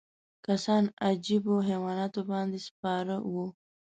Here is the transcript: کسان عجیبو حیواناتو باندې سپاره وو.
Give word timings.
کسان 0.45 0.83
عجیبو 1.07 1.55
حیواناتو 1.69 2.21
باندې 2.31 2.59
سپاره 2.67 3.15
وو. 3.31 3.47